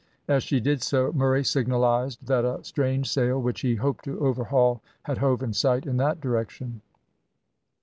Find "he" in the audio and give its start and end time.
3.61-3.75